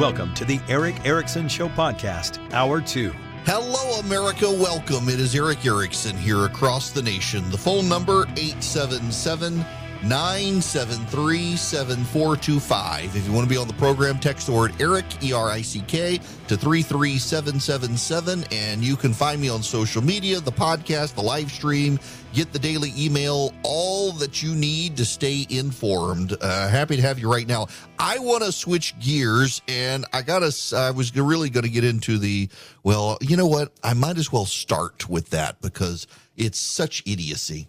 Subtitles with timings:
[0.00, 3.12] Welcome to the Erick Erickson Show Podcast, Hour 2.
[3.44, 4.50] Hello, America.
[4.50, 5.10] Welcome.
[5.10, 7.50] It is Erick Erickson here across the nation.
[7.50, 9.62] The phone number 877
[10.02, 13.16] 973 7425.
[13.16, 15.60] If you want to be on the program, text the word Erick, E R I
[15.60, 16.16] C K,
[16.48, 18.44] to 33777.
[18.50, 21.98] And you can find me on social media, the podcast, the live stream,
[22.32, 26.36] get the daily email, all that you need to stay informed.
[26.40, 27.66] Uh, happy to have you right now.
[27.98, 31.84] I want to switch gears, and I got to, I was really going to get
[31.84, 32.48] into the,
[32.82, 33.72] well, you know what?
[33.82, 36.06] I might as well start with that because
[36.36, 37.68] it's such idiocy.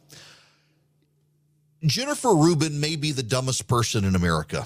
[1.83, 4.65] Jennifer Rubin may be the dumbest person in America.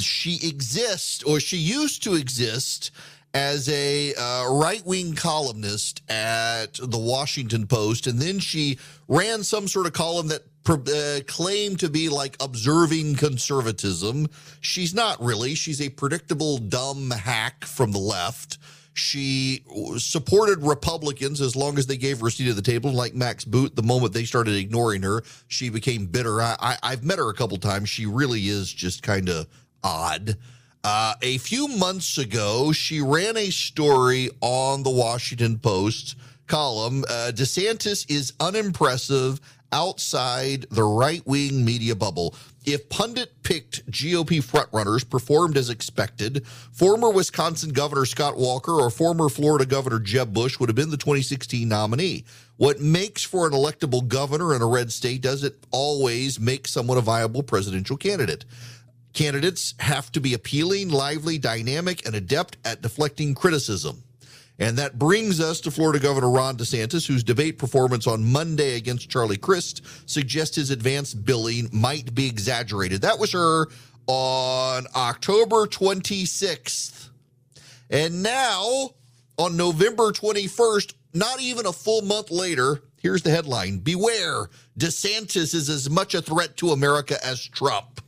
[0.00, 2.90] She exists, or she used to exist,
[3.32, 8.06] as a uh, right wing columnist at the Washington Post.
[8.06, 13.16] And then she ran some sort of column that uh, claimed to be like observing
[13.16, 14.28] conservatism.
[14.60, 15.54] She's not really.
[15.54, 18.58] She's a predictable, dumb hack from the left.
[19.00, 19.64] She
[19.96, 22.92] supported Republicans as long as they gave her a seat at the table.
[22.92, 26.42] Like Max Boot, the moment they started ignoring her, she became bitter.
[26.42, 27.88] I, I, have met her a couple times.
[27.88, 29.46] She really is just kind of
[29.82, 30.36] odd.
[30.84, 37.04] Uh, a few months ago, she ran a story on the Washington Post column.
[37.08, 39.40] Uh, DeSantis is unimpressive
[39.72, 42.34] outside the right wing media bubble.
[42.66, 49.30] If pundit picked GOP frontrunners performed as expected, former Wisconsin Governor Scott Walker or former
[49.30, 52.24] Florida Governor Jeb Bush would have been the 2016 nominee.
[52.58, 57.02] What makes for an electable governor in a red state doesn't always make someone a
[57.02, 58.44] viable presidential candidate.
[59.14, 64.02] Candidates have to be appealing, lively, dynamic, and adept at deflecting criticism.
[64.60, 69.08] And that brings us to Florida Governor Ron DeSantis, whose debate performance on Monday against
[69.08, 73.00] Charlie Crist suggests his advanced billing might be exaggerated.
[73.00, 73.68] That was her
[74.06, 77.08] on October 26th.
[77.88, 78.90] And now,
[79.38, 85.70] on November 21st, not even a full month later, here's the headline Beware, DeSantis is
[85.70, 88.02] as much a threat to America as Trump.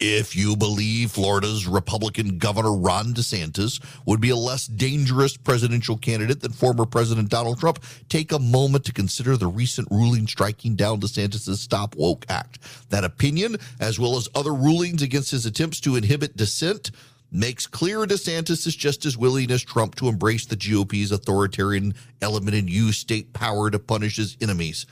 [0.00, 6.40] If you believe Florida's Republican Governor Ron DeSantis would be a less dangerous presidential candidate
[6.40, 11.00] than former President Donald Trump, take a moment to consider the recent ruling striking down
[11.00, 12.60] DeSantis' Stop Woke Act.
[12.90, 16.92] That opinion, as well as other rulings against his attempts to inhibit dissent,
[17.32, 21.92] makes clear DeSantis is just as willing as Trump to embrace the GOP's authoritarian
[22.22, 24.86] element and use state power to punish his enemies.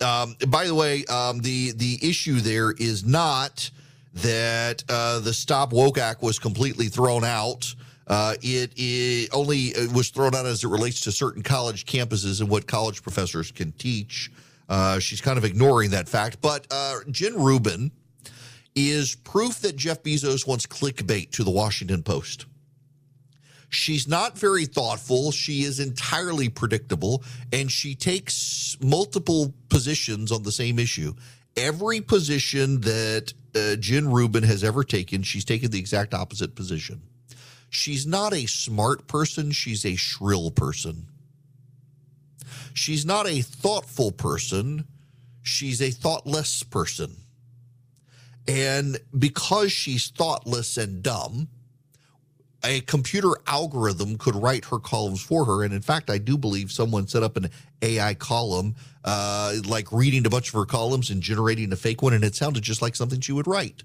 [0.00, 3.70] Um, by the way, um, the the issue there is not
[4.14, 7.74] that uh, the Stop Woke Act was completely thrown out.
[8.06, 12.40] Uh, it, it, only it was thrown out as it relates to certain college campuses
[12.40, 14.30] and what college professors can teach.
[14.68, 16.40] Uh, she's kind of ignoring that fact.
[16.40, 17.90] But uh, Jen Rubin
[18.74, 22.46] is proof that Jeff Bezos wants clickbait to the Washington Post.
[23.68, 25.32] She's not very thoughtful.
[25.32, 31.14] She is entirely predictable, and she takes multiple positions on the same issue
[31.56, 37.02] every position that uh, Jen Rubin has ever taken, she's taken the exact opposite position.
[37.70, 41.06] She's not a smart person, she's a shrill person.
[42.74, 44.86] She's not a thoughtful person,
[45.42, 47.16] she's a thoughtless person.
[48.48, 51.48] And because she's thoughtless and dumb,
[52.64, 55.64] a computer algorithm could write her columns for her.
[55.64, 57.50] And in fact, I do believe someone set up an
[57.80, 62.12] AI column, uh, like reading a bunch of her columns and generating a fake one,
[62.12, 63.82] and it sounded just like something she would write.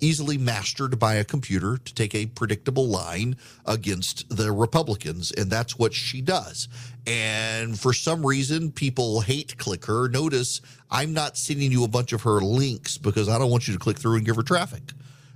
[0.00, 5.32] Easily mastered by a computer to take a predictable line against the Republicans.
[5.32, 6.68] And that's what she does.
[7.06, 10.08] And for some reason, people hate click her.
[10.08, 10.60] Notice
[10.90, 13.80] I'm not sending you a bunch of her links because I don't want you to
[13.80, 14.92] click through and give her traffic.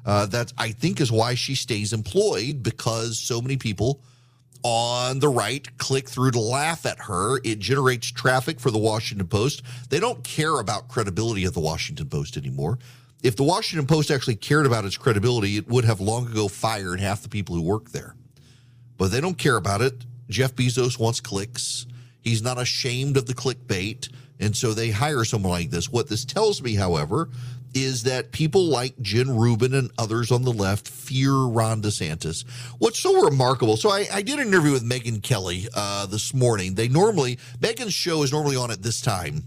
[0.08, 4.00] Uh, that I think is why she stays employed because so many people
[4.62, 7.38] on the right click through to laugh at her.
[7.44, 9.62] It generates traffic for the Washington Post.
[9.90, 12.78] They don't care about credibility of the Washington Post anymore.
[13.22, 17.00] If the Washington Post actually cared about its credibility, it would have long ago fired
[17.00, 18.14] half the people who work there.
[18.96, 20.06] But they don't care about it.
[20.30, 21.86] Jeff Bezos wants clicks.
[22.22, 24.08] He's not ashamed of the clickbait.
[24.40, 25.90] And so they hire someone like this.
[25.90, 27.28] What this tells me, however,
[27.84, 32.44] is that people like Jen Rubin and others on the left fear Ron DeSantis.
[32.78, 33.76] What's so remarkable?
[33.76, 36.74] So I, I did an interview with Megyn Kelly uh, this morning.
[36.74, 39.44] They normally Megyn's show is normally on at this time,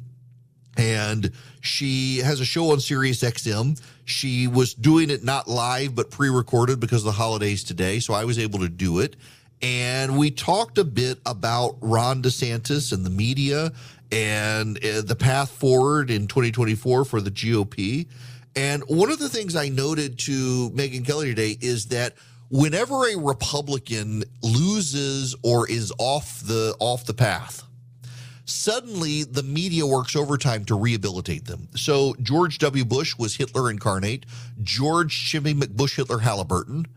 [0.78, 1.32] and
[1.62, 3.82] she has a show on Sirius XM.
[4.06, 8.26] She was doing it not live but pre-recorded because of the holidays today, so I
[8.26, 9.16] was able to do it.
[9.62, 13.72] And we talked a bit about Ron DeSantis and the media
[14.12, 18.08] and uh, the path forward in 2024 for the GOP.
[18.56, 22.16] And one of the things I noted to Megyn Kelly today is that
[22.50, 27.64] whenever a Republican loses or is off the off the path,
[28.44, 31.70] suddenly the media works overtime to rehabilitate them.
[31.76, 32.84] So George W.
[32.84, 34.26] Bush was Hitler incarnate,
[34.62, 36.88] George Jimmy McBush Hitler Halliburton.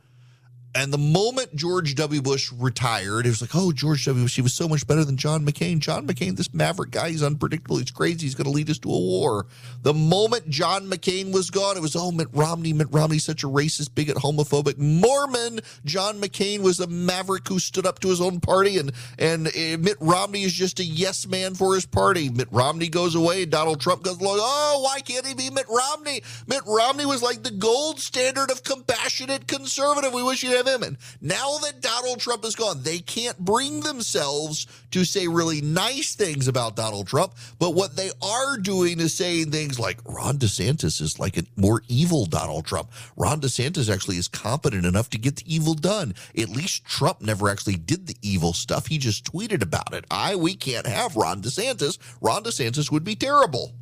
[0.76, 2.20] And the moment George W.
[2.20, 4.24] Bush retired, it was like, oh, George W.
[4.24, 5.78] Bush, he was so much better than John McCain.
[5.78, 7.76] John McCain, this maverick guy, he's unpredictable.
[7.76, 8.22] He's crazy.
[8.22, 9.46] He's going to lead us to a war.
[9.82, 12.72] The moment John McCain was gone, it was, oh, Mitt Romney.
[12.72, 15.60] Mitt Romney's such a racist, bigot, homophobic Mormon.
[15.84, 18.78] John McCain was a maverick who stood up to his own party.
[18.78, 22.30] And, and uh, Mitt Romney is just a yes man for his party.
[22.30, 23.44] Mitt Romney goes away.
[23.44, 24.38] Donald Trump goes along.
[24.40, 26.22] Oh, why can't he be Mitt Romney?
[26.48, 30.12] Mitt Romney was like the gold standard of compassionate conservative.
[30.12, 30.82] We wish you'd have him.
[30.82, 36.14] And now that Donald Trump is gone, they can't bring themselves to say really nice
[36.14, 37.34] things about Donald Trump.
[37.58, 41.82] But what they are doing is saying things like Ron DeSantis is like a more
[41.88, 42.90] evil Donald Trump.
[43.16, 46.14] Ron DeSantis actually is competent enough to get the evil done.
[46.38, 48.86] At least Trump never actually did the evil stuff.
[48.86, 50.04] He just tweeted about it.
[50.10, 51.98] I, we can't have Ron DeSantis.
[52.20, 53.72] Ron DeSantis would be terrible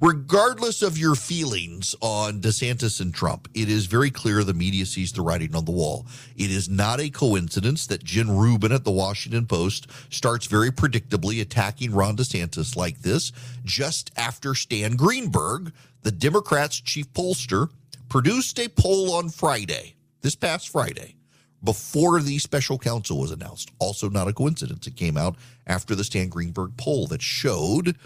[0.00, 5.12] regardless of your feelings on DeSantis and Trump, it is very clear the media sees
[5.12, 6.06] the writing on the wall.
[6.36, 11.40] It is not a coincidence that Jen Rubin at the Washington Post starts very predictably
[11.40, 13.32] attacking Ron DeSantis like this
[13.64, 15.72] just after Stan Greenberg,
[16.02, 17.70] the Democrats' chief pollster,
[18.08, 21.16] produced a poll on Friday, this past Friday,
[21.64, 23.70] before the special counsel was announced.
[23.78, 24.86] Also, not a coincidence.
[24.86, 27.96] It came out after the Stan Greenberg poll that showed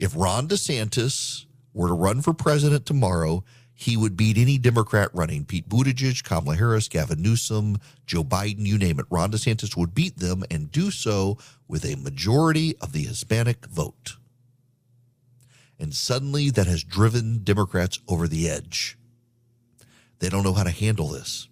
[0.00, 1.44] if Ron DeSantis
[1.74, 3.44] were to run for president tomorrow,
[3.74, 5.44] he would beat any Democrat running.
[5.44, 9.06] Pete Buttigieg, Kamala Harris, Gavin Newsom, Joe Biden, you name it.
[9.10, 11.38] Ron DeSantis would beat them and do so
[11.68, 14.16] with a majority of the Hispanic vote.
[15.78, 18.98] And suddenly that has driven Democrats over the edge.
[20.18, 21.48] They don't know how to handle this.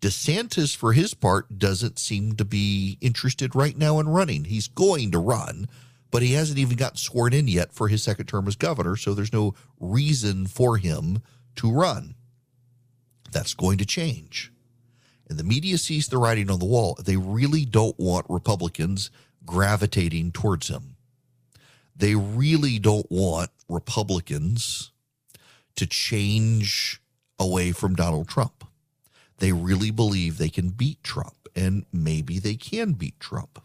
[0.00, 4.44] DeSantis, for his part, doesn't seem to be interested right now in running.
[4.44, 5.68] He's going to run
[6.10, 9.14] but he hasn't even gotten sworn in yet for his second term as governor, so
[9.14, 11.22] there's no reason for him
[11.56, 12.14] to run.
[13.30, 14.52] That's going to change.
[15.28, 16.98] And the media sees the writing on the wall.
[17.04, 19.10] They really don't want Republicans
[19.44, 20.96] gravitating towards him.
[21.94, 24.92] They really don't want Republicans
[25.76, 27.02] to change
[27.38, 28.64] away from Donald Trump.
[29.38, 33.60] They really believe they can beat Trump, and maybe they can beat Trump.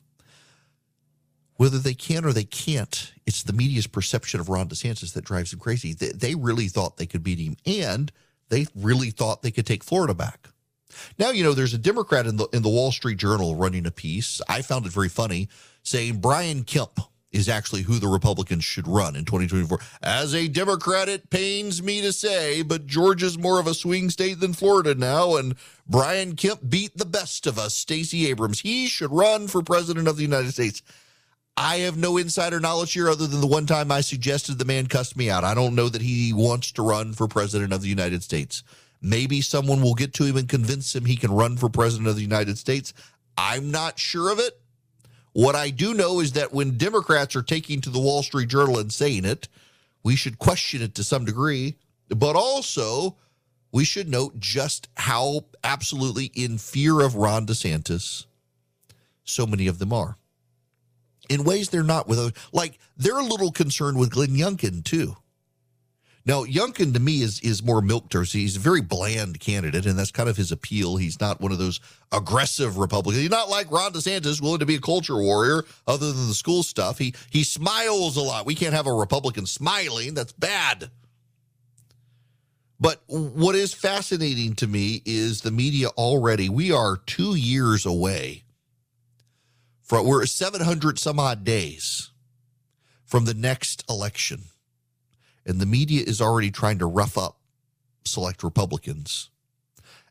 [1.58, 5.52] Whether they can or they can't, it's the media's perception of Ron DeSantis that drives
[5.52, 5.94] them crazy.
[5.94, 8.12] They, they really thought they could beat him, and
[8.50, 10.50] they really thought they could take Florida back.
[11.18, 13.92] Now, you know, there's a Democrat in the in the Wall Street Journal running a
[13.92, 14.42] piece.
[14.48, 15.50] I found it very funny
[15.84, 17.00] saying Brian Kemp
[17.32, 19.80] is actually who the Republicans should run in 2024.
[20.04, 24.40] As a Democrat, it pains me to say, but Georgia's more of a swing state
[24.40, 25.56] than Florida now, and
[25.88, 28.60] Brian Kemp beat the best of us, Stacey Abrams.
[28.60, 30.84] He should run for president of the United States.
[31.56, 34.88] I have no insider knowledge here other than the one time I suggested the man
[34.88, 35.44] cussed me out.
[35.44, 38.64] I don't know that he wants to run for president of the United States.
[39.02, 42.16] Maybe someone will get to him and convince him he can run for president of
[42.16, 42.94] the United States.
[43.38, 44.60] I'm not sure of it.
[45.34, 48.80] What I do know is that when Democrats are taking to the Wall Street Journal
[48.80, 49.48] and saying it,
[50.04, 51.76] we should question it to some degree,
[52.10, 53.18] but also
[53.72, 58.26] we should note just how absolutely in fear of Ron DeSantis
[59.24, 60.18] so many of them are
[61.30, 62.32] in ways they're not with us.
[62.52, 65.16] like they're a little concerned with Glenn Youngkin too.
[66.26, 68.32] Now, Youngkin to me is is more milk toast.
[68.32, 70.96] He's a very bland candidate, and that's kind of his appeal.
[70.96, 71.82] He's not one of those
[72.14, 73.22] aggressive Republicans.
[73.22, 76.64] He's not like Ron DeSantis, willing to be a culture warrior, other than the school
[76.64, 76.98] stuff.
[76.98, 78.46] He he smiles a lot.
[78.46, 80.14] We can't have a Republican smiling.
[80.14, 80.90] That's bad.
[82.80, 86.50] But what is fascinating to me is the media already.
[86.50, 88.44] We are two years away
[89.94, 92.10] from we're 700 some odd days
[93.06, 94.46] from the next election,
[95.46, 97.38] and the media is already trying to rough up
[98.04, 99.30] select Republicans.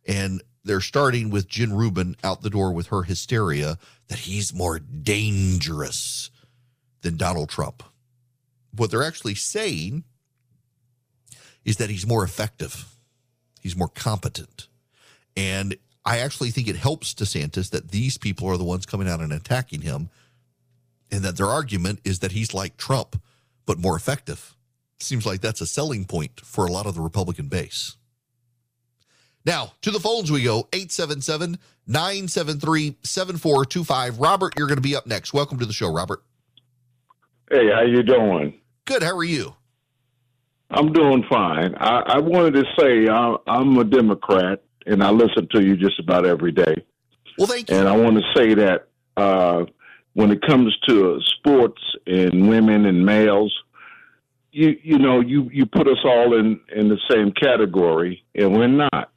[0.06, 4.78] And they're starting with Jen Rubin out the door with her hysteria that he's more
[4.78, 6.30] dangerous
[7.00, 7.82] than Donald Trump.
[8.72, 10.04] What they're actually saying
[11.64, 12.86] is that he's more effective,
[13.60, 14.68] he's more competent.
[15.36, 19.20] And I actually think it helps DeSantis that these people are the ones coming out
[19.20, 20.10] and attacking him,
[21.10, 23.20] and that their argument is that he's like Trump,
[23.66, 24.56] but more effective.
[24.98, 27.96] Seems like that's a selling point for a lot of the Republican base.
[29.44, 34.18] Now, to the phones we go 877 973 7425.
[34.20, 35.34] Robert, you're going to be up next.
[35.34, 36.22] Welcome to the show, Robert.
[37.50, 38.60] Hey, how you doing?
[38.84, 39.02] Good.
[39.02, 39.54] How are you?
[40.70, 41.74] I'm doing fine.
[41.74, 45.98] I, I wanted to say I, I'm a Democrat, and I listen to you just
[45.98, 46.74] about every day.
[47.38, 47.76] Well, thank you.
[47.76, 49.64] And I want to say that uh,
[50.14, 53.52] when it comes to sports and women and males,
[54.50, 58.68] you you know you you put us all in in the same category, and we're
[58.68, 59.10] not.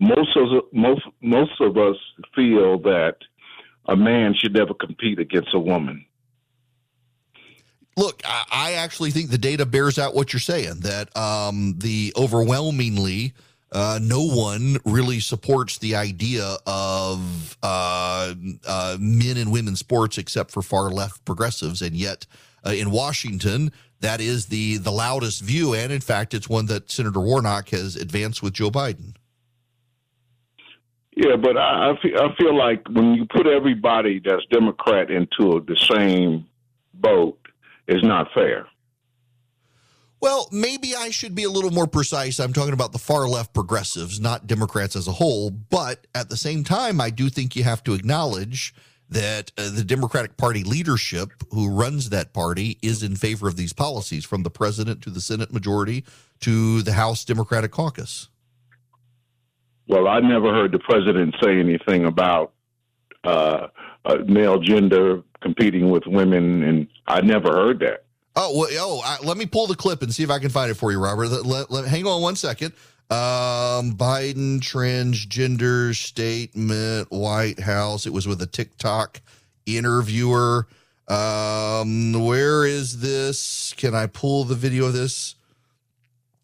[0.00, 1.96] Most of most most of us
[2.34, 3.16] feel that
[3.86, 6.04] a man should never compete against a woman.
[7.96, 10.80] Look, I, I actually think the data bears out what you're saying.
[10.80, 13.32] That um, the overwhelmingly
[13.72, 18.34] uh, no one really supports the idea of uh,
[18.66, 22.26] uh, men and women sports except for far left progressives, and yet
[22.64, 26.90] uh, in Washington, that is the the loudest view, and in fact, it's one that
[26.90, 29.14] Senator Warnock has advanced with Joe Biden.
[31.16, 35.64] Yeah, but I, I, feel, I feel like when you put everybody that's Democrat into
[35.66, 36.46] the same
[36.92, 37.38] boat,
[37.88, 38.66] it's not fair.
[40.20, 42.40] Well, maybe I should be a little more precise.
[42.40, 45.50] I'm talking about the far left progressives, not Democrats as a whole.
[45.50, 48.74] But at the same time, I do think you have to acknowledge
[49.08, 53.72] that uh, the Democratic Party leadership who runs that party is in favor of these
[53.72, 56.04] policies, from the president to the Senate majority
[56.40, 58.28] to the House Democratic caucus.
[59.86, 62.52] Well, I never heard the president say anything about
[63.22, 63.68] uh,
[64.04, 68.05] uh, male gender competing with women, and I never heard that.
[68.38, 70.70] Oh, well, oh, I, let me pull the clip and see if I can find
[70.70, 71.28] it for you, Robert.
[71.28, 72.74] Let, let, let, hang on one second.
[73.08, 78.04] Um, Biden transgender statement, White House.
[78.04, 79.22] It was with a TikTok
[79.64, 80.66] interviewer.
[81.08, 83.72] Um, where is this?
[83.76, 85.36] Can I pull the video of this?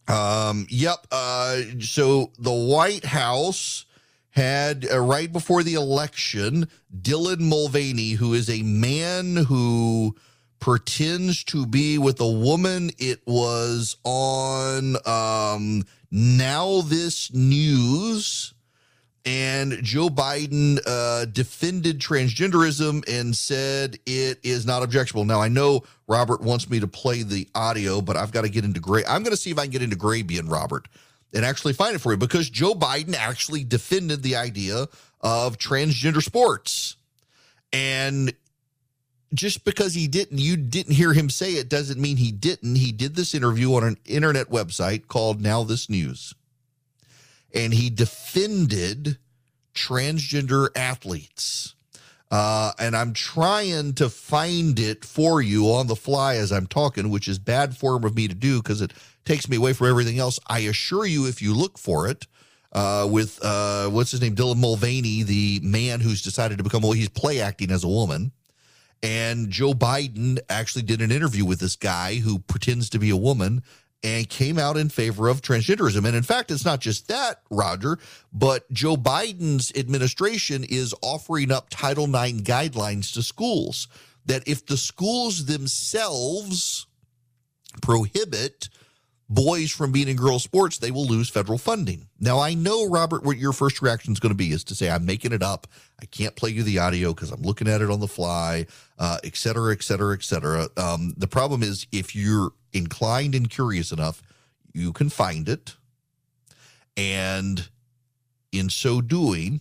[0.08, 1.06] Um, yep.
[1.10, 3.84] Uh, so the White House
[4.30, 10.16] had uh, right before the election Dylan Mulvaney, who is a man who
[10.62, 12.88] pretends to be with a woman.
[12.96, 18.54] It was on um, Now This News.
[19.24, 25.24] And Joe Biden uh, defended transgenderism and said it is not objectionable.
[25.24, 28.64] Now, I know Robert wants me to play the audio, but I've got to get
[28.64, 29.02] into gray.
[29.04, 30.86] I'm going to see if I can get into Grabien, Robert,
[31.34, 34.86] and actually find it for you because Joe Biden actually defended the idea
[35.20, 36.96] of transgender sports.
[37.72, 38.32] And
[39.34, 42.76] just because he didn't, you didn't hear him say it doesn't mean he didn't.
[42.76, 46.34] He did this interview on an internet website called Now This News.
[47.54, 49.18] And he defended
[49.74, 51.74] transgender athletes.
[52.30, 57.10] Uh, and I'm trying to find it for you on the fly as I'm talking,
[57.10, 58.94] which is bad form of me to do because it
[59.26, 60.40] takes me away from everything else.
[60.46, 62.26] I assure you, if you look for it,
[62.72, 66.92] uh, with uh, what's his name, Dylan Mulvaney, the man who's decided to become well,
[66.92, 68.32] he's play acting as a woman.
[69.02, 73.16] And Joe Biden actually did an interview with this guy who pretends to be a
[73.16, 73.62] woman
[74.04, 76.04] and came out in favor of transgenderism.
[76.06, 77.98] And in fact, it's not just that, Roger,
[78.32, 83.88] but Joe Biden's administration is offering up Title IX guidelines to schools
[84.26, 86.86] that if the schools themselves
[87.80, 88.68] prohibit
[89.34, 92.08] boys from being in girls sports, they will lose federal funding.
[92.20, 94.90] Now, I know, Robert, what your first reaction is going to be is to say,
[94.90, 95.66] I'm making it up.
[96.00, 98.66] I can't play you the audio because I'm looking at it on the fly,
[98.98, 100.68] uh, et cetera, et cetera, et cetera.
[100.76, 104.22] Um, the problem is if you're inclined and curious enough,
[104.72, 105.76] you can find it.
[106.96, 107.68] And
[108.50, 109.60] in so doing,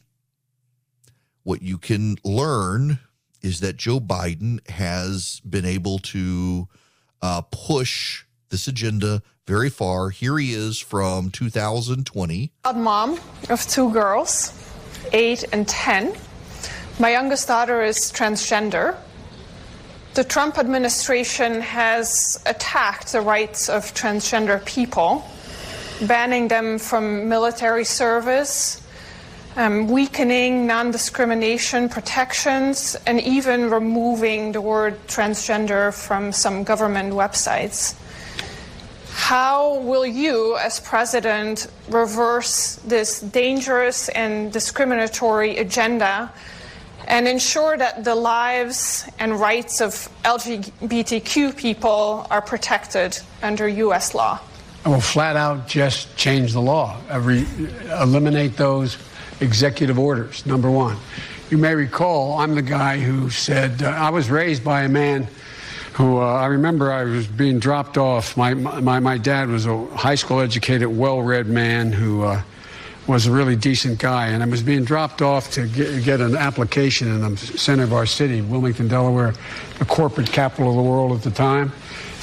[1.44, 3.00] what you can learn
[3.42, 6.68] is that Joe Biden has been able to
[7.22, 10.10] uh, push this agenda very far.
[10.10, 12.52] Here he is from 2020.
[12.64, 14.54] A mom of two girls,
[15.12, 16.14] eight and 10.
[17.02, 18.96] My youngest daughter is transgender.
[20.14, 25.22] The Trump administration has attacked the rights of transgender people,
[26.08, 28.82] banning them from military service,
[29.58, 37.96] um, weakening non discrimination protections, and even removing the word transgender from some government websites.
[39.14, 46.32] How will you, as president, reverse this dangerous and discriminatory agenda
[47.08, 54.14] and ensure that the lives and rights of LGBTQ people are protected under U.S.
[54.14, 54.40] law?
[54.86, 57.46] I will flat out just change the law, Every,
[58.02, 58.98] eliminate those
[59.42, 60.98] executive orders, number one.
[61.50, 65.28] You may recall I'm the guy who said, uh, I was raised by a man
[65.94, 68.38] who uh, I remember I was being dropped off.
[68.38, 72.42] My, my, my dad was a high school educated, well read man who uh,
[73.08, 74.28] was a really decent guy.
[74.28, 77.94] And I was being dropped off to get, get, an application in the center of
[77.94, 79.34] our city, Wilmington, Delaware,
[79.80, 81.72] the corporate capital of the world at the time.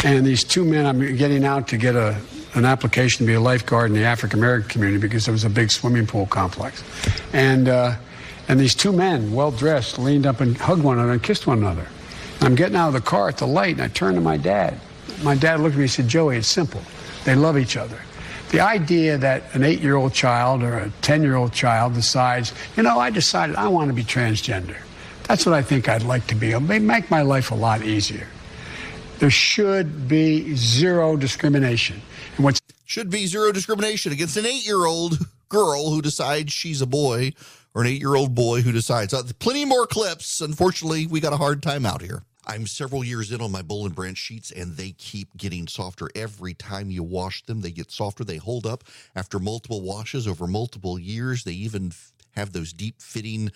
[0.04, 2.18] And these two men, I'm getting out to get a
[2.54, 5.50] an application to be a lifeguard in the African American community because there was a
[5.50, 6.82] big swimming pool complex.
[7.32, 7.96] And, uh,
[8.48, 11.58] and these two men, well dressed, leaned up and hugged one another and kissed one
[11.58, 11.86] another.
[12.40, 14.78] I'm getting out of the car at the light and I turned to my dad.
[15.22, 16.80] My dad looked at me and said, Joey, it's simple.
[17.24, 17.98] They love each other.
[18.50, 22.54] The idea that an eight year old child or a 10 year old child decides,
[22.76, 24.76] you know, I decided I want to be transgender.
[25.24, 26.48] That's what I think I'd like to be.
[26.48, 28.26] It'll make my life a lot easier.
[29.18, 32.00] There should be zero discrimination.
[32.36, 35.18] And should be zero discrimination against an eight year old
[35.48, 37.32] girl who decides she's a boy
[37.74, 39.12] or an eight year old boy who decides.
[39.12, 40.40] Uh, plenty more clips.
[40.40, 42.22] Unfortunately, we got a hard time out here.
[42.48, 46.08] I'm several years in on my Boll and Branch sheets, and they keep getting softer
[46.14, 47.60] every time you wash them.
[47.60, 48.24] They get softer.
[48.24, 51.44] They hold up after multiple washes over multiple years.
[51.44, 51.92] They even
[52.32, 53.52] have those deep fitting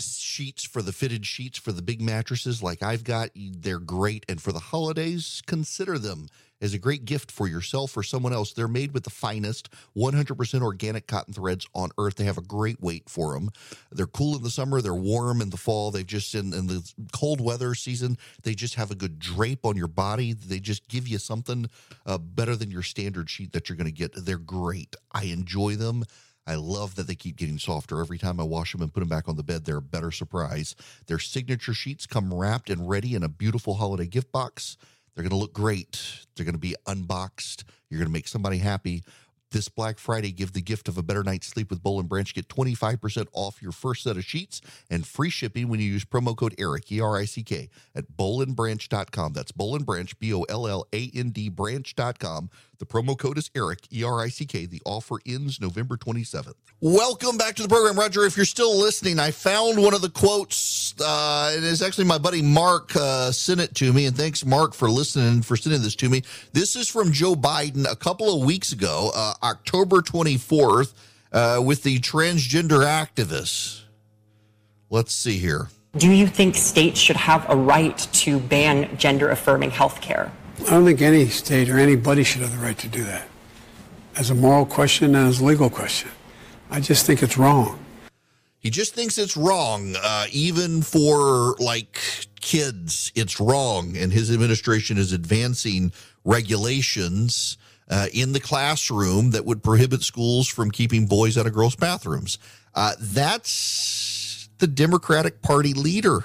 [0.00, 3.30] sheets for the fitted sheets for the big mattresses like I've got.
[3.34, 4.24] They're great.
[4.28, 6.28] And for the holidays, consider them
[6.60, 8.52] as a great gift for yourself or someone else.
[8.52, 12.16] They're made with the finest 100% organic cotton threads on earth.
[12.16, 13.50] They have a great weight for them.
[13.92, 15.90] They're cool in the summer, they're warm in the fall.
[15.90, 19.76] They've just, in, in the cold weather season, they just have a good drape on
[19.76, 20.32] your body.
[20.32, 21.68] They just give you something
[22.06, 24.12] uh, better than your standard sheet that you're going to get.
[24.14, 24.96] They're great.
[25.12, 26.04] I enjoy them.
[26.46, 28.00] I love that they keep getting softer.
[28.00, 30.10] Every time I wash them and put them back on the bed, they're a better
[30.10, 30.76] surprise.
[31.06, 34.76] Their signature sheets come wrapped and ready in a beautiful holiday gift box.
[35.14, 36.24] They're going to look great.
[36.34, 37.64] They're going to be unboxed.
[37.88, 39.04] You're going to make somebody happy.
[39.54, 42.34] This Black Friday, give the gift of a better night's sleep with Boll and Branch.
[42.34, 46.36] Get 25% off your first set of sheets and free shipping when you use promo
[46.36, 49.32] code ERICK, E R I C K, at bollandbranch.com.
[49.32, 52.50] That's Boll and Branch, B O L L A N D branch.com.
[52.80, 54.66] The promo code is ERICK, E R I C K.
[54.66, 56.54] The offer ends November 27th.
[56.80, 58.24] Welcome back to the program, Roger.
[58.24, 60.94] If you're still listening, I found one of the quotes.
[61.00, 64.74] Uh, it is actually my buddy Mark uh, sent it to me, and thanks, Mark,
[64.74, 66.22] for listening and for sending this to me.
[66.52, 70.94] This is from Joe Biden a couple of weeks ago, uh, October 24th,
[71.32, 73.82] uh, with the transgender activists.
[74.90, 75.68] Let's see here.
[75.96, 80.32] Do you think states should have a right to ban gender affirming health care?
[80.66, 83.28] I don't think any state or anybody should have the right to do that
[84.16, 86.10] as a moral question and as a legal question.
[86.70, 87.78] I just think it's wrong.
[88.58, 92.00] He just thinks it's wrong, uh, even for like
[92.40, 93.12] kids.
[93.14, 95.92] It's wrong, and his administration is advancing
[96.24, 101.76] regulations uh, in the classroom that would prohibit schools from keeping boys out of girls'
[101.76, 102.38] bathrooms.
[102.74, 106.24] Uh, that's the Democratic Party leader.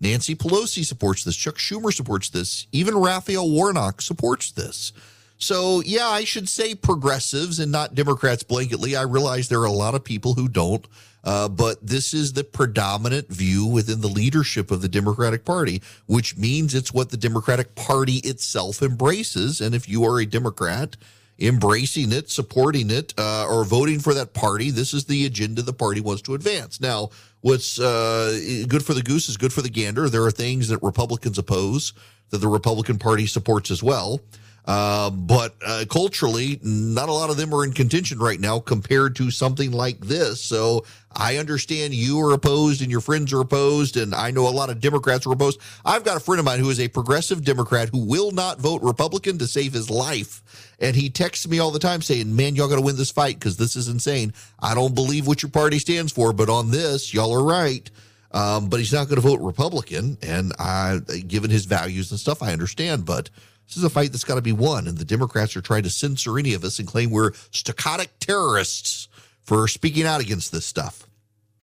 [0.00, 1.36] Nancy Pelosi supports this.
[1.36, 2.66] Chuck Schumer supports this.
[2.72, 4.92] Even Raphael Warnock supports this.
[5.38, 8.98] So, yeah, I should say progressives and not Democrats blanketly.
[8.98, 10.86] I realize there are a lot of people who don't,
[11.24, 16.36] uh, but this is the predominant view within the leadership of the Democratic Party, which
[16.36, 19.60] means it's what the Democratic Party itself embraces.
[19.60, 20.96] And if you are a Democrat,
[21.38, 24.70] embracing it, supporting it, uh, or voting for that party.
[24.70, 26.80] This is the agenda the party wants to advance.
[26.80, 27.10] Now,
[27.40, 30.08] what's uh, good for the goose is good for the gander.
[30.08, 31.92] There are things that Republicans oppose
[32.30, 34.20] that the Republican Party supports as well.
[34.66, 39.14] Uh, but uh, culturally, not a lot of them are in contention right now compared
[39.16, 40.40] to something like this.
[40.40, 44.50] So I understand you are opposed and your friends are opposed, and I know a
[44.50, 45.60] lot of Democrats are opposed.
[45.84, 48.82] I've got a friend of mine who is a progressive Democrat who will not vote
[48.82, 50.42] Republican to save his life.
[50.80, 53.38] And he texts me all the time saying, Man, y'all got to win this fight
[53.38, 54.32] because this is insane.
[54.58, 57.88] I don't believe what your party stands for, but on this, y'all are right.
[58.32, 60.18] Um, but he's not going to vote Republican.
[60.20, 60.98] And I,
[61.28, 63.06] given his values and stuff, I understand.
[63.06, 63.30] But
[63.66, 65.90] this is a fight that's got to be won, and the Democrats are trying to
[65.90, 69.08] censor any of us and claim we're stochastic terrorists
[69.42, 71.06] for speaking out against this stuff.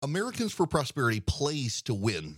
[0.03, 2.37] Americans for Prosperity plays to win.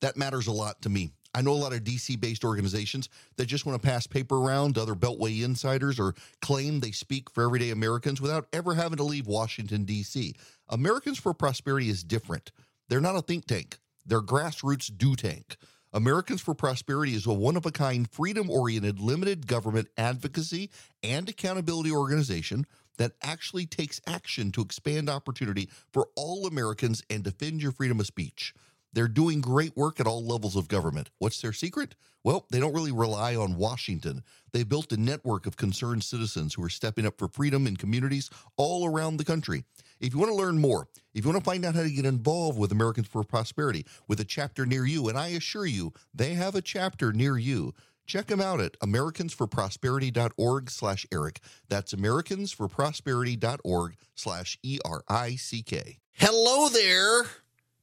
[0.00, 1.10] That matters a lot to me.
[1.34, 4.76] I know a lot of DC based organizations that just want to pass paper around
[4.76, 9.02] to other Beltway insiders or claim they speak for everyday Americans without ever having to
[9.02, 10.34] leave Washington, D.C.
[10.68, 12.52] Americans for Prosperity is different.
[12.88, 15.56] They're not a think tank, they're grassroots do tank.
[15.94, 20.68] Americans for Prosperity is a one of a kind, freedom oriented, limited government advocacy
[21.04, 22.66] and accountability organization
[22.98, 28.06] that actually takes action to expand opportunity for all Americans and defend your freedom of
[28.06, 28.52] speech.
[28.92, 31.10] They're doing great work at all levels of government.
[31.18, 31.94] What's their secret?
[32.24, 34.24] Well, they don't really rely on Washington.
[34.52, 38.30] They've built a network of concerned citizens who are stepping up for freedom in communities
[38.56, 39.64] all around the country.
[40.04, 42.04] If you want to learn more, if you want to find out how to get
[42.04, 46.34] involved with Americans for Prosperity with a chapter near you, and I assure you, they
[46.34, 47.72] have a chapter near you.
[48.06, 51.40] Check them out at americansforprosperity.org slash Erick.
[51.70, 55.98] That's americansforprosperity.org slash E-R-I-C-K.
[56.12, 57.24] Hello there.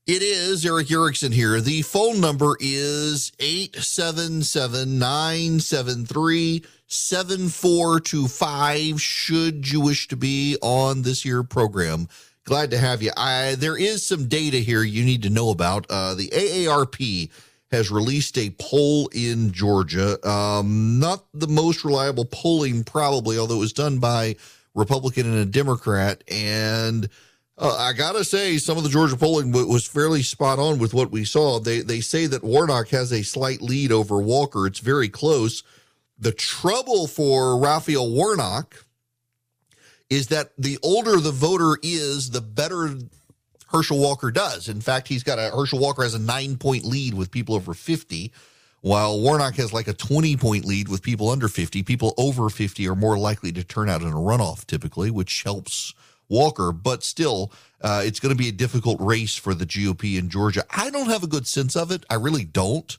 [0.07, 1.61] It is Erick Erickson here.
[1.61, 8.99] The phone number is 877 973 7425.
[8.99, 12.07] Should you wish to be on this year program,
[12.45, 13.11] glad to have you.
[13.15, 15.85] I, there is some data here you need to know about.
[15.87, 17.29] Uh, the AARP
[17.69, 20.17] has released a poll in Georgia.
[20.27, 24.35] Um, not the most reliable polling, probably, although it was done by
[24.73, 26.23] Republican and a Democrat.
[26.27, 27.07] And
[27.61, 30.95] uh, I gotta say, some of the Georgia polling w- was fairly spot on with
[30.95, 31.59] what we saw.
[31.59, 34.65] They they say that Warnock has a slight lead over Walker.
[34.65, 35.63] It's very close.
[36.17, 38.85] The trouble for Raphael Warnock
[40.09, 42.97] is that the older the voter is, the better
[43.67, 44.67] Herschel Walker does.
[44.67, 47.75] In fact, he's got a Herschel Walker has a nine point lead with people over
[47.75, 48.31] 50,
[48.81, 51.83] while Warnock has like a 20 point lead with people under 50.
[51.83, 55.93] People over 50 are more likely to turn out in a runoff typically, which helps
[56.31, 60.29] Walker, but still, uh, it's going to be a difficult race for the GOP in
[60.29, 60.63] Georgia.
[60.71, 62.05] I don't have a good sense of it.
[62.09, 62.97] I really don't.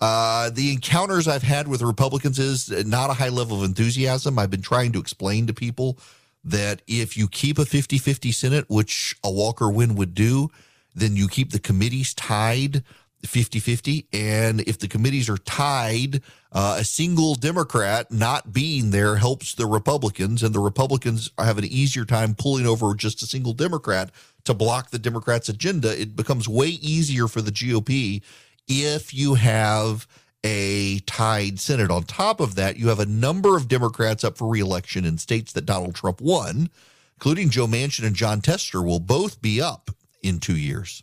[0.00, 4.38] Uh, the encounters I've had with Republicans is not a high level of enthusiasm.
[4.38, 5.98] I've been trying to explain to people
[6.42, 10.50] that if you keep a 50 50 Senate, which a Walker win would do,
[10.94, 12.82] then you keep the committees tied
[13.24, 14.08] 50 50.
[14.12, 16.22] And if the committees are tied,
[16.54, 21.64] uh, a single Democrat not being there helps the Republicans, and the Republicans have an
[21.64, 24.12] easier time pulling over just a single Democrat
[24.44, 26.00] to block the Democrats' agenda.
[26.00, 28.22] It becomes way easier for the GOP
[28.68, 30.06] if you have
[30.44, 31.90] a tied Senate.
[31.90, 35.52] On top of that, you have a number of Democrats up for reelection in states
[35.52, 36.70] that Donald Trump won,
[37.16, 39.90] including Joe Manchin and Jon Tester, will both be up
[40.22, 41.02] in two years.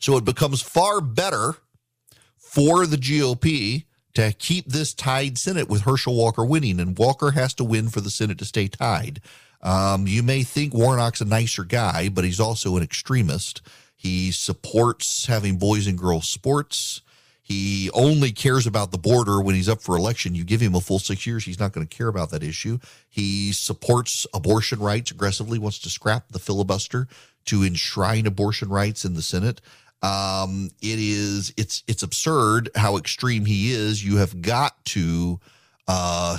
[0.00, 1.54] So it becomes far better
[2.36, 3.84] for the GOP
[4.18, 8.00] to keep this tied Senate with Herschel Walker winning, and Walker has to win for
[8.00, 9.20] the Senate to stay tied.
[9.62, 13.62] Um, you may think Warnock's a nicer guy, but he's also an extremist.
[13.96, 17.00] He supports having boys and girls sports.
[17.44, 20.34] He only cares about the border when he's up for election.
[20.34, 22.80] You give him a full six years, he's not going to care about that issue.
[23.08, 27.06] He supports abortion rights aggressively, wants to scrap the filibuster
[27.44, 29.60] to enshrine abortion rights in the Senate.
[30.02, 34.04] Um, it is it's it's absurd how extreme he is.
[34.04, 35.40] You have got to
[35.86, 36.38] uh,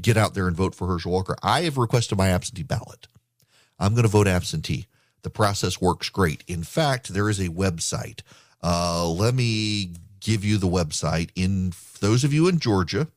[0.00, 1.36] get out there and vote for Herschel Walker.
[1.42, 3.08] I have requested my absentee ballot.
[3.78, 4.86] I'm going to vote absentee.
[5.22, 6.44] The process works great.
[6.46, 8.20] In fact, there is a website
[8.62, 11.30] uh, let me give you the website.
[11.34, 13.08] In those of you in Georgia,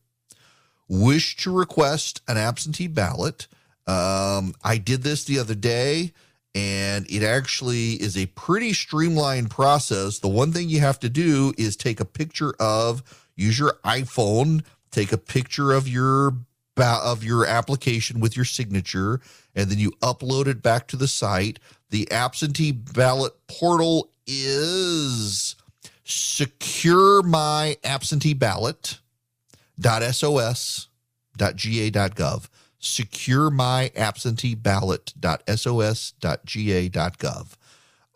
[0.87, 3.47] wish to request an absentee ballot.
[3.87, 6.13] Um, I did this the other day,
[6.53, 10.19] and it actually is a pretty streamlined process.
[10.19, 13.03] The one thing you have to do is take a picture of,
[13.35, 16.33] use your iPhone, take a picture of your
[16.77, 19.21] of your application with your signature,
[19.53, 21.59] and then you upload it back to the site.
[21.91, 25.55] The absentee ballot portal is
[26.03, 28.99] secure my absentee ballot
[32.81, 35.13] sos.ga.gov secure my absentee ballot
[35.47, 37.47] sos.ga.gov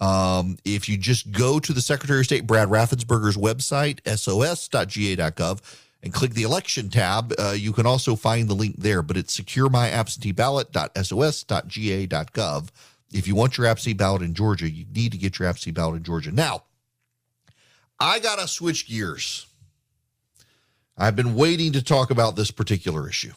[0.01, 5.61] um, if you just go to the secretary of state brad raffensperger's website sos.ga.gov
[6.03, 9.33] and click the election tab uh, you can also find the link there but it's
[9.33, 12.69] secure my absentee ballot.sos.ga.gov
[13.15, 15.97] if you want your absentee ballot in Georgia, you need to get your absentee ballot
[15.97, 16.31] in Georgia.
[16.31, 16.63] Now,
[17.99, 19.47] I got to switch gears.
[20.97, 23.33] I've been waiting to talk about this particular issue.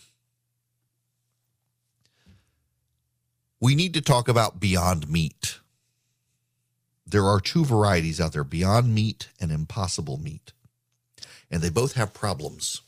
[3.60, 5.58] We need to talk about Beyond Meat.
[7.04, 10.52] There are two varieties out there Beyond Meat and Impossible Meat,
[11.50, 12.82] and they both have problems.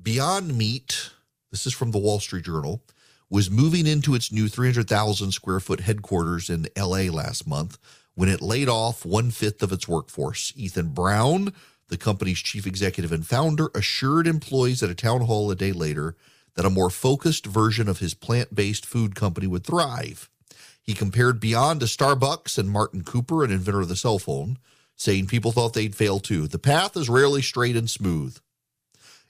[0.00, 1.10] Beyond Meat,
[1.50, 2.82] this is from the Wall Street Journal,
[3.30, 7.78] was moving into its new 300,000 square foot headquarters in LA last month
[8.14, 10.52] when it laid off one fifth of its workforce.
[10.54, 11.54] Ethan Brown,
[11.88, 16.14] the company's chief executive and founder, assured employees at a town hall a day later
[16.58, 20.28] that a more focused version of his plant based food company would thrive.
[20.82, 24.58] He compared Beyond to Starbucks and Martin Cooper, an inventor of the cell phone,
[24.96, 26.48] saying people thought they'd fail too.
[26.48, 28.38] The path is rarely straight and smooth.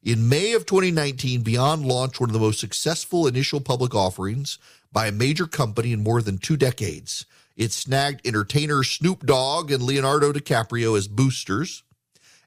[0.02, 4.58] In May of 2019, Beyond launched one of the most successful initial public offerings
[4.90, 7.26] by a major company in more than two decades.
[7.58, 11.82] It snagged entertainers Snoop Dogg and Leonardo DiCaprio as boosters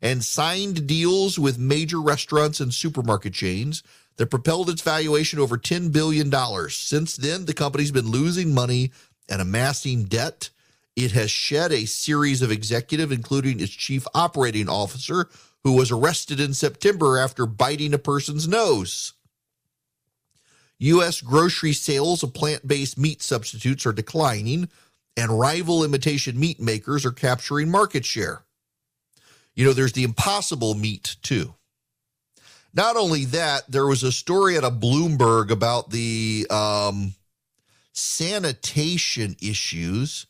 [0.02, 3.84] and signed deals with major restaurants and supermarket chains
[4.17, 6.32] that propelled its valuation over $10 billion.
[6.69, 8.91] Since then, the company's been losing money
[9.30, 10.50] and amassing debt.
[10.95, 15.30] It has shed a series of executives, including its chief operating officer,
[15.63, 19.13] who was arrested in September after biting a person's nose.
[20.80, 21.21] U.S.
[21.21, 24.67] grocery sales of plant based meat substitutes are declining,
[25.15, 28.43] and rival imitation meat makers are capturing market share.
[29.54, 31.54] You know, there's the impossible meat too.
[32.74, 37.14] Not only that, there was a story at a Bloomberg about the um,
[37.92, 40.26] sanitation issues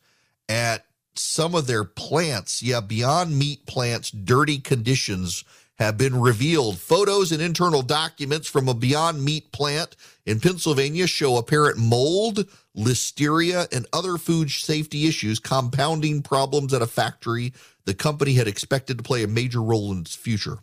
[0.49, 2.63] at some of their plants.
[2.63, 5.43] Yeah, Beyond Meat plants' dirty conditions
[5.75, 6.79] have been revealed.
[6.79, 13.71] Photos and internal documents from a Beyond Meat plant in Pennsylvania show apparent mold, listeria,
[13.75, 17.53] and other food safety issues compounding problems at a factory
[17.85, 20.59] the company had expected to play a major role in its future.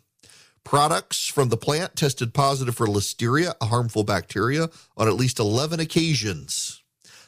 [0.63, 5.79] Products from the plant tested positive for listeria, a harmful bacteria, on at least 11
[5.79, 6.83] occasions.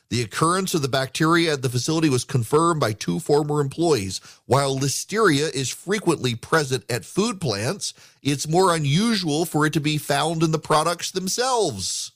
[0.10, 4.20] The occurrence of the bacteria at the facility was confirmed by two former employees.
[4.46, 9.98] While listeria is frequently present at food plants, it's more unusual for it to be
[9.98, 12.12] found in the products themselves.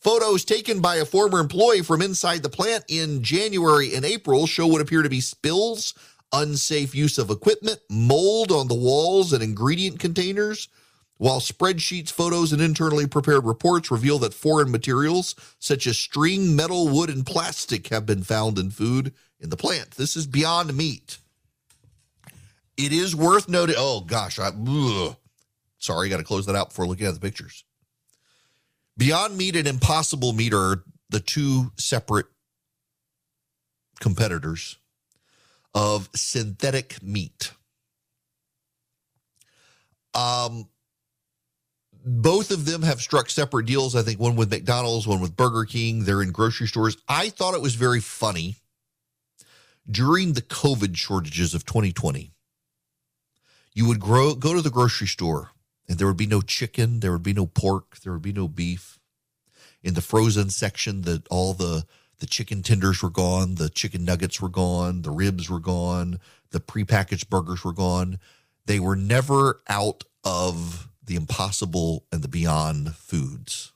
[0.00, 4.66] Photos taken by a former employee from inside the plant in January and April show
[4.66, 5.94] what appear to be spills
[6.32, 10.68] unsafe use of equipment, mold on the walls and ingredient containers,
[11.18, 16.88] while spreadsheets, photos, and internally prepared reports reveal that foreign materials such as string, metal,
[16.88, 19.92] wood, and plastic have been found in food in the plant.
[19.92, 21.18] This is beyond meat.
[22.76, 23.76] It is worth noting.
[23.78, 25.16] Oh gosh, I ugh.
[25.78, 27.64] sorry, got to close that out before looking at the pictures.
[28.96, 32.26] Beyond Meat and Impossible Meat are the two separate
[34.00, 34.78] competitors
[35.74, 37.52] of synthetic meat.
[40.14, 40.68] Um,
[42.04, 43.94] both of them have struck separate deals.
[43.94, 46.04] I think one with McDonald's, one with Burger King.
[46.04, 46.96] They're in grocery stores.
[47.08, 48.56] I thought it was very funny
[49.90, 52.32] during the COVID shortages of 2020.
[53.74, 55.50] You would grow, go to the grocery store
[55.88, 58.48] and there would be no chicken, there would be no pork, there would be no
[58.48, 58.98] beef.
[59.82, 61.86] In the frozen section, that all the
[62.22, 66.20] the chicken tenders were gone, the chicken nuggets were gone, the ribs were gone,
[66.52, 68.20] the prepackaged burgers were gone.
[68.64, 73.72] They were never out of the impossible and the beyond foods.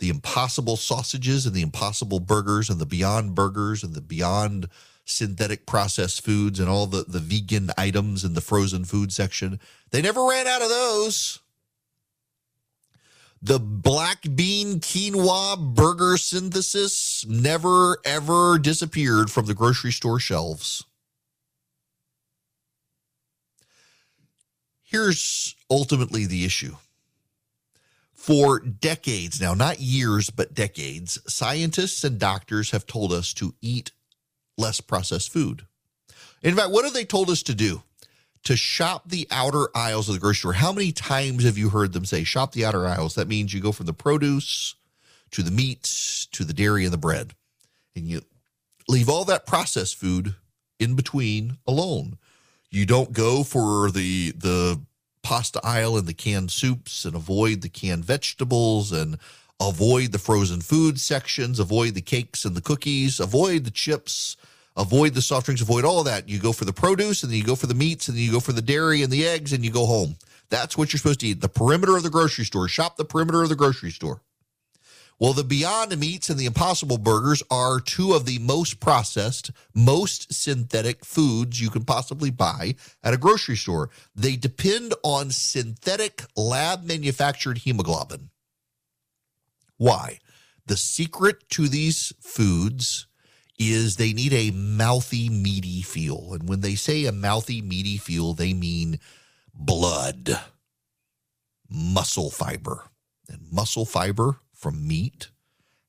[0.00, 4.68] The impossible sausages and the impossible burgers and the beyond burgers and the beyond
[5.04, 9.60] synthetic processed foods and all the, the vegan items in the frozen food section.
[9.92, 11.38] They never ran out of those.
[13.42, 20.84] The black bean quinoa burger synthesis never ever disappeared from the grocery store shelves.
[24.82, 26.76] Here's ultimately the issue.
[28.12, 33.92] For decades now, not years, but decades, scientists and doctors have told us to eat
[34.58, 35.64] less processed food.
[36.42, 37.82] In fact, what have they told us to do?
[38.44, 40.52] To shop the outer aisles of the grocery store.
[40.54, 43.14] How many times have you heard them say shop the outer aisles?
[43.14, 44.74] That means you go from the produce
[45.32, 47.34] to the meats to the dairy and the bread.
[47.94, 48.22] And you
[48.88, 50.34] leave all that processed food
[50.78, 52.18] in between alone.
[52.70, 54.80] You don't go for the the
[55.22, 59.18] pasta aisle and the canned soups and avoid the canned vegetables and
[59.60, 64.36] avoid the frozen food sections, avoid the cakes and the cookies, avoid the chips
[64.76, 66.28] avoid the soft drinks, avoid all that.
[66.28, 68.32] You go for the produce and then you go for the meats and then you
[68.32, 70.16] go for the dairy and the eggs and you go home.
[70.48, 71.40] That's what you're supposed to eat.
[71.40, 72.68] The perimeter of the grocery store.
[72.68, 74.22] Shop the perimeter of the grocery store.
[75.20, 80.32] Well, the Beyond Meats and the Impossible Burgers are two of the most processed, most
[80.32, 83.90] synthetic foods you can possibly buy at a grocery store.
[84.16, 88.30] They depend on synthetic lab manufactured hemoglobin.
[89.76, 90.20] Why?
[90.64, 93.06] The secret to these foods
[93.60, 96.32] is they need a mouthy, meaty feel.
[96.32, 98.98] And when they say a mouthy, meaty feel, they mean
[99.52, 100.40] blood,
[101.68, 102.86] muscle fiber.
[103.28, 105.28] And muscle fiber from meat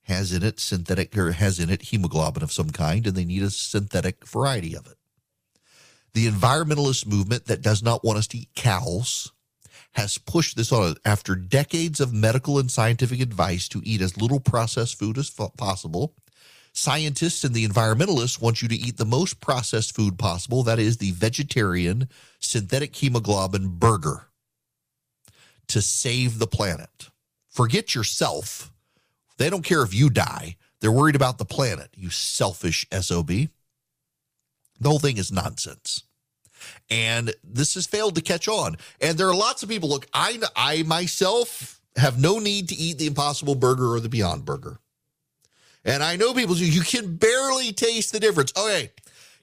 [0.04, 3.42] has in it synthetic or has in it hemoglobin of some kind, and they need
[3.42, 4.98] a synthetic variety of it.
[6.14, 9.32] The environmentalist movement that does not want us to eat cows
[9.94, 14.42] has pushed this on after decades of medical and scientific advice to eat as little
[14.42, 16.16] processed food as possible
[16.74, 20.64] Scientists and the environmentalists want you to eat the most processed food possible.
[20.64, 22.08] That is the vegetarian
[22.40, 24.28] synthetic hemoglobin burger
[25.68, 27.10] to save the planet.
[27.50, 28.72] Forget yourself.
[29.38, 30.56] They don't care if you die.
[30.80, 33.28] They're worried about the planet, you selfish SOB.
[33.28, 36.04] The whole thing is nonsense.
[36.90, 38.78] And this has failed to catch on.
[39.00, 39.90] And there are lots of people.
[39.90, 44.46] Look, I, I myself have no need to eat the Impossible Burger or the Beyond
[44.46, 44.80] Burger.
[45.84, 48.54] And I know people, you can barely taste the difference.
[48.56, 48.92] Okay.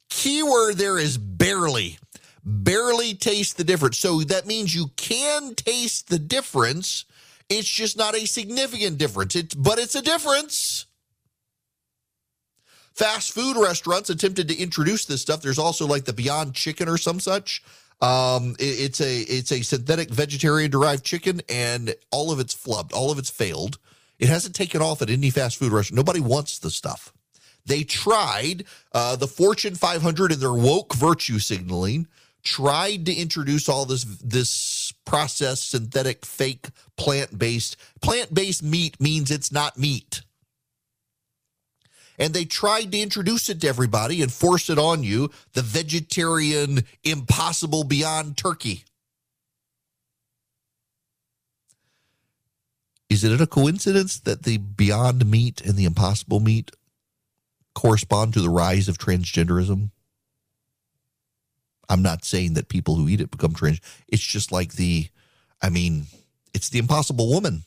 [0.08, 1.98] Keyword there is barely.
[2.44, 3.98] Barely taste the difference.
[3.98, 7.04] So that means you can taste the difference.
[7.48, 9.34] It's just not a significant difference.
[9.34, 10.86] It's but it's a difference.
[12.94, 15.40] Fast food restaurants attempted to introduce this stuff.
[15.40, 17.62] There's also like the Beyond Chicken or some such.
[18.00, 22.92] Um, it, it's a it's a synthetic vegetarian derived chicken, and all of it's flubbed,
[22.92, 23.78] all of it's failed.
[24.18, 25.96] It hasn't taken off at any fast food restaurant.
[25.96, 27.12] Nobody wants the stuff.
[27.66, 32.08] They tried uh, the Fortune 500 and their woke virtue signaling
[32.42, 39.76] tried to introduce all this this processed synthetic fake plant-based plant-based meat means it's not
[39.76, 40.22] meat
[42.18, 46.84] and they tried to introduce it to everybody and force it on you the vegetarian
[47.04, 48.84] impossible beyond turkey
[53.08, 56.70] is it a coincidence that the beyond meat and the impossible meat
[57.74, 59.90] correspond to the rise of transgenderism
[61.88, 65.08] i'm not saying that people who eat it become trans it's just like the
[65.62, 66.06] i mean
[66.52, 67.62] it's the impossible woman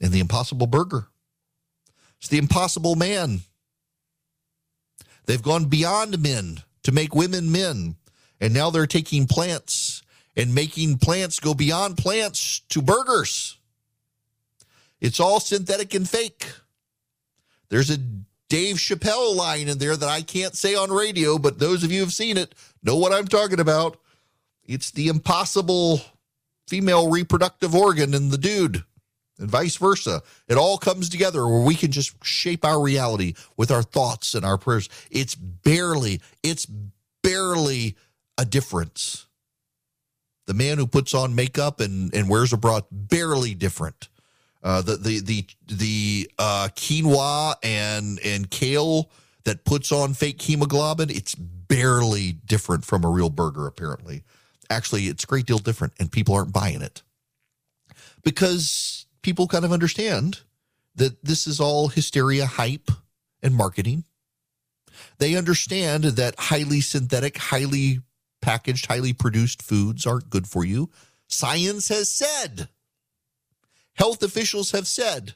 [0.00, 1.08] and the impossible burger
[2.18, 3.40] it's the impossible man.
[5.26, 7.96] They've gone beyond men to make women men.
[8.40, 10.02] And now they're taking plants
[10.36, 13.57] and making plants go beyond plants to burgers.
[15.00, 16.46] It's all synthetic and fake.
[17.68, 17.98] There's a
[18.48, 22.00] Dave Chappelle line in there that I can't say on radio, but those of you
[22.00, 23.98] who've seen it know what I'm talking about.
[24.64, 26.00] It's the impossible
[26.66, 28.84] female reproductive organ in the dude
[29.38, 30.22] and vice versa.
[30.48, 34.44] It all comes together where we can just shape our reality with our thoughts and
[34.44, 34.88] our prayers.
[35.10, 36.66] It's barely, it's
[37.22, 37.96] barely
[38.36, 39.26] a difference.
[40.46, 44.08] The man who puts on makeup and, and wears a bra, barely different.
[44.62, 49.10] Uh, the the the the uh, quinoa and and kale
[49.44, 53.66] that puts on fake hemoglobin, it's barely different from a real burger.
[53.66, 54.24] Apparently,
[54.68, 57.02] actually, it's a great deal different, and people aren't buying it
[58.24, 60.40] because people kind of understand
[60.96, 62.90] that this is all hysteria, hype,
[63.42, 64.04] and marketing.
[65.18, 68.00] They understand that highly synthetic, highly
[68.42, 70.90] packaged, highly produced foods aren't good for you.
[71.28, 72.68] Science has said,
[73.98, 75.34] health officials have said,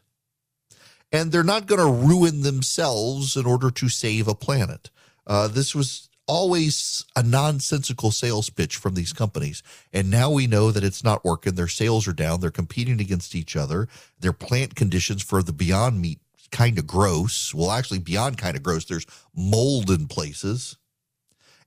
[1.10, 4.90] and they're not going to ruin themselves in order to save a planet.
[5.26, 9.62] Uh, this was always a nonsensical sales pitch from these companies.
[9.92, 11.54] And now we know that it's not working.
[11.54, 12.40] Their sales are down.
[12.40, 13.88] They're competing against each other.
[14.20, 16.20] Their plant conditions for the Beyond Meat
[16.50, 17.52] kind of gross.
[17.52, 18.84] Well, actually, beyond kind of gross.
[18.84, 20.78] There's mold in places.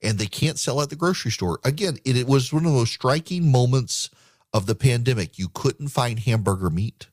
[0.02, 1.60] And they can't sell at the grocery store.
[1.64, 4.10] Again, it, it was one of those striking moments
[4.56, 5.38] of the pandemic.
[5.38, 7.08] You couldn't find hamburger meat.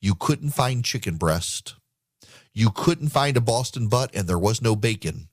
[0.00, 1.74] You couldn't find chicken breast.
[2.54, 5.28] You couldn't find a Boston butt, and there was no bacon.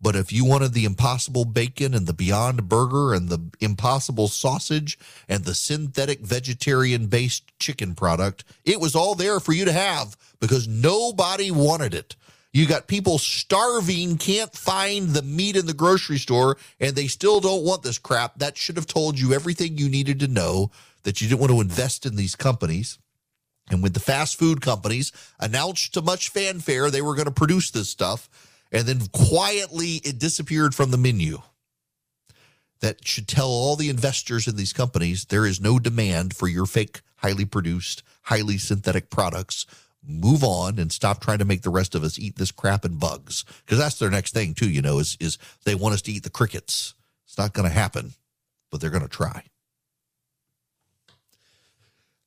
[0.00, 4.96] But if you wanted the impossible bacon and the Beyond Burger and the impossible sausage
[5.28, 10.16] and the synthetic vegetarian based chicken product, it was all there for you to have
[10.38, 12.14] because nobody wanted it.
[12.54, 17.40] You got people starving, can't find the meat in the grocery store, and they still
[17.40, 18.38] don't want this crap.
[18.38, 20.70] That should have told you everything you needed to know
[21.02, 23.00] that you didn't want to invest in these companies.
[23.72, 27.72] And when the fast food companies announced to much fanfare they were going to produce
[27.72, 28.28] this stuff,
[28.70, 31.42] and then quietly it disappeared from the menu.
[32.78, 36.66] That should tell all the investors in these companies there is no demand for your
[36.66, 39.66] fake, highly produced, highly synthetic products.
[40.06, 43.00] Move on and stop trying to make the rest of us eat this crap and
[43.00, 43.44] bugs.
[43.64, 46.22] Because that's their next thing, too, you know, is, is they want us to eat
[46.22, 46.94] the crickets.
[47.26, 48.12] It's not going to happen,
[48.70, 49.44] but they're going to try.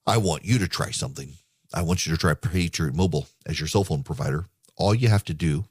[0.06, 1.34] I want you to try something.
[1.74, 4.46] I want you to try Patriot Mobile as your cell phone provider.
[4.78, 5.66] All you have to do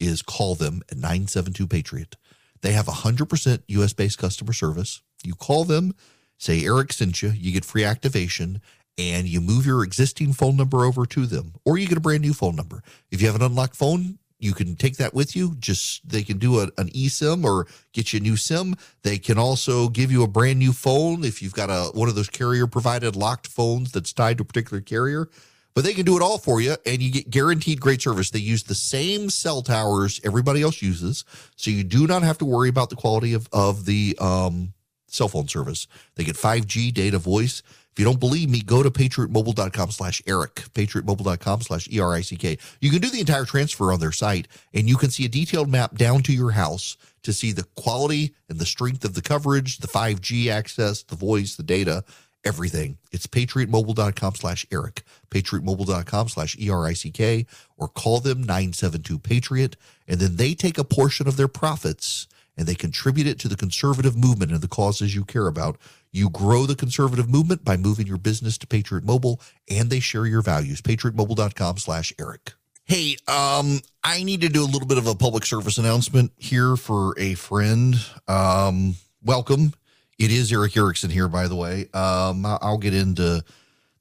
[0.00, 2.16] is call them at 972 Patriot.
[2.62, 5.02] They have 100% US based customer service.
[5.22, 5.94] You call them,
[6.38, 8.60] say Erick sent you, you get free activation,
[8.98, 12.22] and you move your existing phone number over to them, or you get a brand
[12.22, 12.82] new phone number.
[13.10, 15.56] If you have an unlocked phone, you can take that with you.
[15.58, 18.76] Just they can do a, an eSIM or get you a new SIM.
[19.02, 22.14] They can also give you a brand new phone if you've got a one of
[22.14, 25.28] those carrier provided locked phones that's tied to a particular carrier
[25.76, 28.30] but they can do it all for you and you get guaranteed great service.
[28.30, 31.22] They use the same cell towers everybody else uses.
[31.54, 34.72] So you do not have to worry about the quality of, of the um,
[35.06, 35.86] cell phone service.
[36.14, 37.62] They get 5G data voice.
[37.96, 42.58] If you don't believe me, go to patriotmobile.com slash Erick, patriotmobile.com slash E-R-I-C-K.
[42.78, 45.70] You can do the entire transfer on their site and you can see a detailed
[45.70, 49.78] map down to your house to see the quality and the strength of the coverage,
[49.78, 52.04] the 5G access, the voice, the data
[52.44, 52.98] everything.
[53.12, 57.46] It's patriotmobile.com slash Erick, patriotmobile.com slash E-R-I-C-K,
[57.78, 59.74] or call them 972-PATRIOT,
[60.06, 63.56] and then they take a portion of their profits and they contribute it to the
[63.56, 65.76] conservative movement and the causes you care about.
[66.16, 69.38] You grow the conservative movement by moving your business to Patriot Mobile,
[69.68, 70.80] and they share your values.
[70.80, 72.54] patriotmobile.com slash Erick.
[72.84, 76.74] Hey, um, I need to do a little bit of a public service announcement here
[76.76, 77.96] for a friend.
[78.26, 79.74] Um, welcome.
[80.18, 81.90] It is Erick Erickson here, by the way.
[81.92, 83.44] Um, I'll get into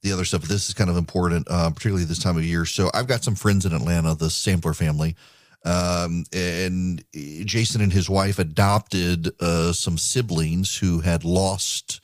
[0.01, 2.63] the other stuff, but this is kind of important, uh, particularly this time of year.
[2.63, 5.17] So I've got some friends in Atlanta, the Sampler family.
[5.65, 12.01] Um, and Jason and his wife adopted uh, some siblings who had lost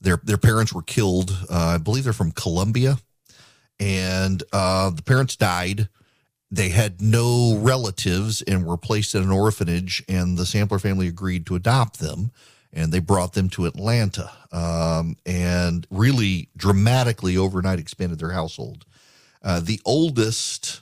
[0.00, 1.36] their their parents were killed.
[1.50, 2.98] Uh, I believe they're from Colombia,
[3.78, 5.88] and uh, the parents died
[6.52, 11.46] they had no relatives and were placed in an orphanage, and the Sampler family agreed
[11.46, 12.30] to adopt them.
[12.74, 18.86] And they brought them to Atlanta um, and really dramatically overnight expanded their household.
[19.42, 20.80] Uh, the oldest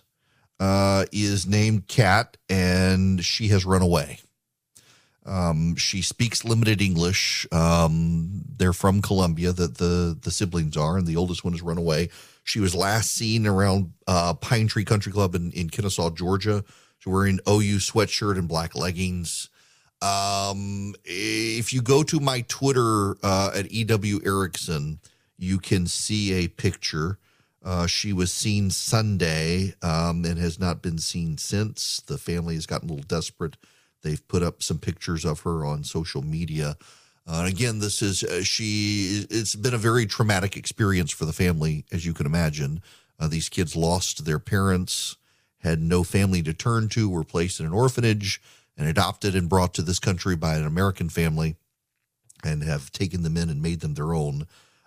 [0.61, 4.21] uh, is named Kat, and she has run away.
[5.27, 7.47] Um, she speaks limited English.
[7.51, 11.79] Um, they're from Colombia, that the the siblings are, and the oldest one has run
[11.79, 12.11] away.
[12.45, 16.65] She was last seen around uh, Pine Tree Country Club in, in Kennesaw, Georgia.
[16.99, 19.49] She's wearing OU sweatshirt and black leggings.
[20.03, 24.99] Um, if you go to my Twitter uh, at EW Erickson,
[25.39, 27.19] you can see a picture.
[27.63, 32.01] Uh, she was seen Sunday um, and has not been seen since.
[32.01, 33.57] The family has gotten a little desperate.
[34.03, 36.77] They've put up some pictures of her on social media.
[37.27, 39.27] Uh, again, this is uh, she.
[39.31, 42.83] It's been a very traumatic experience for the family, as you can imagine.
[43.19, 45.17] Uh, these kids lost their parents,
[45.59, 48.41] had no family to turn to, were placed in an orphanage,
[48.77, 51.57] and adopted and brought to this country by an American family,
[52.43, 54.47] and have taken them in and made them their own.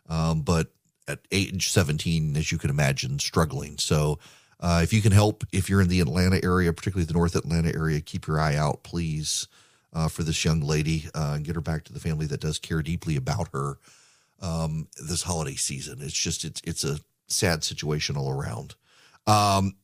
[0.10, 0.72] Um, but
[1.08, 3.78] at age 17, as you can imagine, struggling.
[3.78, 4.20] So,
[4.60, 7.74] uh, if you can help, if you're in the Atlanta area, particularly the North Atlanta
[7.76, 9.48] area, keep your eye out, please
[9.94, 12.60] uh, for this young lady uh, and get her back to the family that does
[12.60, 13.78] care deeply about her
[14.42, 16.00] um, this holiday season.
[16.02, 18.76] It's just it's it's a sad situation all around.
[19.28, 19.76] Um,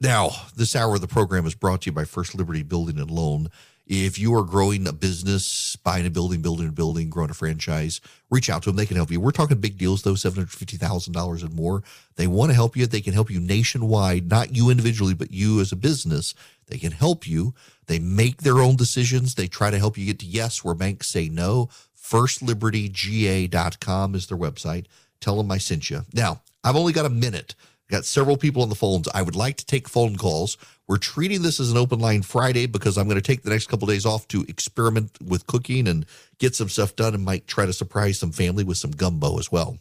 [0.00, 3.10] now, this hour of the program is brought to you by First Liberty Building and
[3.10, 3.48] Loan.
[3.86, 8.00] If you are growing a business, buying a building, building a building, growing a franchise,
[8.30, 8.76] reach out to them.
[8.76, 9.20] They can help you.
[9.20, 11.82] We're talking big deals, though, $750,000 and more.
[12.16, 12.86] They want to help you.
[12.86, 16.34] They can help you nationwide, not you individually, but you as a business.
[16.68, 17.54] They can help you.
[17.86, 19.34] They make their own decisions.
[19.34, 21.68] They try to help you get to yes where banks say no.
[22.00, 24.86] FirstLibertyGA.com is their website.
[25.20, 26.02] Tell them I sent you.
[26.14, 27.54] Now, I've only got a minute.
[27.90, 29.08] Got several people on the phones.
[29.12, 30.56] I would like to take phone calls.
[30.92, 33.68] We're treating this as an open line Friday because I'm going to take the next
[33.68, 36.04] couple of days off to experiment with cooking and
[36.36, 39.50] get some stuff done and might try to surprise some family with some gumbo as
[39.50, 39.78] well.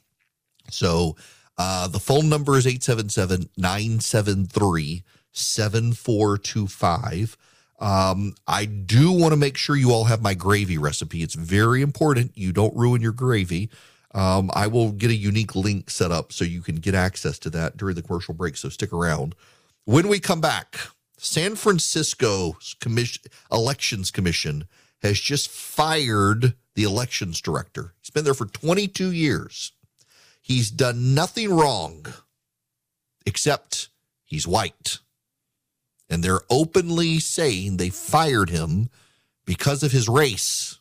[0.69, 1.17] So
[1.57, 5.03] uh, the phone number is 877 973
[5.33, 7.37] 7425.
[7.81, 11.23] Um, I do want to make sure you all have my gravy recipe.
[11.23, 13.69] It's very important you don't ruin your gravy.
[14.15, 17.49] Um, I will get a unique link set up so you can get access to
[17.49, 18.55] that during the commercial break.
[18.55, 19.35] So stick around.
[19.83, 20.77] When we come back,
[21.23, 24.67] San Francisco's commission, elections commission
[25.01, 27.93] has just fired the elections director.
[28.01, 29.71] He's been there for 22 years.
[30.41, 32.05] He's done nothing wrong
[33.25, 33.89] except
[34.23, 34.99] he's white
[36.11, 38.89] and they're openly saying they fired him
[39.45, 40.79] because of his race.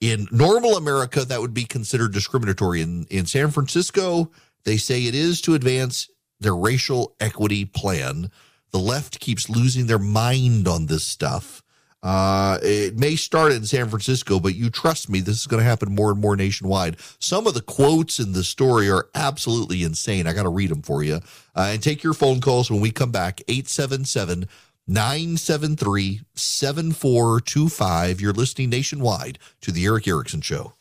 [0.00, 2.80] In normal America, that would be considered discriminatory.
[2.80, 4.32] In, in San Francisco,
[4.64, 6.08] they say it is to advance
[6.40, 8.30] their racial equity plan.
[8.72, 11.62] The left keeps losing their mind on this stuff.
[12.02, 15.68] Uh, it may start in San Francisco, but you trust me, this is going to
[15.68, 16.96] happen more and more nationwide.
[17.20, 20.26] Some of the quotes in the story are absolutely insane.
[20.26, 21.20] I got to read them for you.
[21.54, 24.48] Uh, and take your phone calls when we come back 877
[24.88, 28.20] 973 7425.
[28.20, 30.74] You're listening nationwide to The Erick Erickson Show.